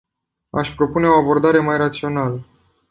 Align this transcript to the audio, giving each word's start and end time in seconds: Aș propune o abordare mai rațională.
Aș 0.49 0.73
propune 0.75 1.07
o 1.07 1.13
abordare 1.17 1.59
mai 1.59 1.77
rațională. 1.77 2.45